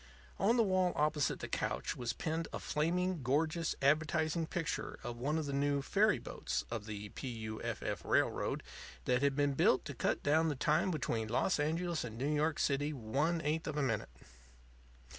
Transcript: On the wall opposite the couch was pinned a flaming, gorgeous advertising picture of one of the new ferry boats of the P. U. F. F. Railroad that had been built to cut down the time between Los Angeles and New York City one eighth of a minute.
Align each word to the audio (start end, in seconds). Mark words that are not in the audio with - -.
On 0.39 0.57
the 0.57 0.63
wall 0.63 0.93
opposite 0.95 1.41
the 1.41 1.47
couch 1.47 1.95
was 1.95 2.11
pinned 2.11 2.47
a 2.51 2.57
flaming, 2.57 3.21
gorgeous 3.21 3.75
advertising 3.83 4.47
picture 4.47 4.97
of 5.03 5.15
one 5.19 5.37
of 5.37 5.45
the 5.45 5.53
new 5.53 5.83
ferry 5.83 6.17
boats 6.17 6.65
of 6.71 6.87
the 6.87 7.09
P. 7.09 7.27
U. 7.27 7.61
F. 7.61 7.83
F. 7.83 8.03
Railroad 8.03 8.63
that 9.05 9.21
had 9.21 9.35
been 9.35 9.53
built 9.53 9.85
to 9.85 9.93
cut 9.93 10.23
down 10.23 10.49
the 10.49 10.55
time 10.55 10.89
between 10.89 11.27
Los 11.27 11.59
Angeles 11.59 12.03
and 12.03 12.17
New 12.17 12.33
York 12.33 12.57
City 12.57 12.91
one 12.93 13.41
eighth 13.43 13.67
of 13.67 13.77
a 13.77 13.83
minute. 13.83 14.09